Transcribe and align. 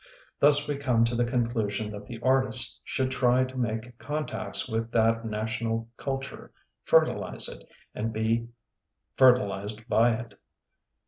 Thus 0.39 0.67
we 0.67 0.77
come 0.77 1.05
to 1.05 1.13
the 1.15 1.25
conclusion 1.25 1.91
that 1.91 2.07
the 2.07 2.19
artist 2.23 2.81
should 2.83 3.11
try 3.11 3.43
to 3.43 3.55
make 3.55 3.99
contacts 3.99 4.67
with 4.67 4.89
that 4.93 5.25
na 5.25 5.43
tional 5.43 5.89
culture, 5.95 6.51
fertilize 6.83 7.47
it, 7.47 7.69
and 7.93 8.11
be 8.11 8.47
fer 9.15 9.35
tilized 9.37 9.87
by 9.87 10.13
it. 10.15 10.39